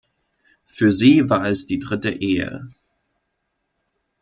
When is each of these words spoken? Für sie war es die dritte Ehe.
Für 0.65 0.91
sie 0.91 1.29
war 1.29 1.45
es 1.45 1.67
die 1.67 1.77
dritte 1.77 2.09
Ehe. 2.09 2.67